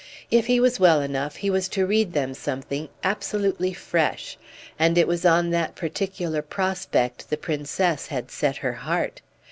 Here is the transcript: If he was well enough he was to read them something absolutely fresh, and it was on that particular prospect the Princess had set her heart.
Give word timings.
If 0.31 0.47
he 0.47 0.59
was 0.59 0.79
well 0.79 0.99
enough 0.99 1.35
he 1.35 1.51
was 1.51 1.67
to 1.69 1.85
read 1.85 2.13
them 2.13 2.33
something 2.33 2.89
absolutely 3.03 3.71
fresh, 3.71 4.35
and 4.79 4.97
it 4.97 5.07
was 5.07 5.27
on 5.27 5.51
that 5.51 5.75
particular 5.75 6.41
prospect 6.41 7.29
the 7.29 7.37
Princess 7.37 8.07
had 8.07 8.31
set 8.31 8.57
her 8.65 8.73
heart. 8.73 9.21